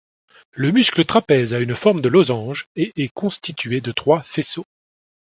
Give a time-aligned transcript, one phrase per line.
[0.53, 4.65] Le muscle trapèze a une forme de losange et est constitué de trois faisceaux.